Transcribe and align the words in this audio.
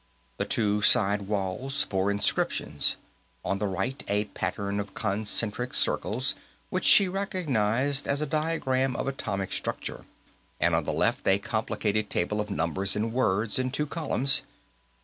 The 0.37 0.45
two 0.45 0.81
side 0.81 1.27
walls 1.27 1.85
bore 1.85 2.09
inscriptions: 2.09 2.95
on 3.45 3.59
the 3.59 3.67
right, 3.67 4.03
a 4.07 4.25
pattern 4.25 4.79
of 4.79 4.95
concentric 4.95 5.75
circles 5.75 6.33
which 6.71 6.85
she 6.85 7.07
recognized 7.07 8.07
as 8.07 8.19
a 8.19 8.25
diagram 8.25 8.95
of 8.95 9.07
atomic 9.07 9.53
structure, 9.53 10.05
and 10.59 10.73
on 10.73 10.85
the 10.85 10.91
left 10.91 11.27
a 11.27 11.37
complicated 11.37 12.09
table 12.09 12.41
of 12.41 12.49
numbers 12.49 12.95
and 12.95 13.13
words, 13.13 13.59
in 13.59 13.69
two 13.69 13.85
columns. 13.85 14.41